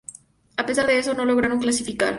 A 0.57 0.65
pesar 0.65 0.87
de 0.87 0.97
eso, 0.97 1.13
no 1.13 1.25
lograron 1.25 1.59
clasificar. 1.59 2.09